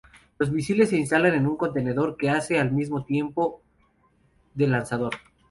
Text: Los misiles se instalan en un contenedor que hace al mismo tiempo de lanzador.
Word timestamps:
Los 0.39 0.49
misiles 0.51 0.89
se 0.89 0.97
instalan 0.97 1.35
en 1.35 1.45
un 1.45 1.57
contenedor 1.57 2.17
que 2.17 2.31
hace 2.31 2.57
al 2.57 2.71
mismo 2.71 3.05
tiempo 3.05 3.61
de 4.55 4.65
lanzador. 4.65 5.13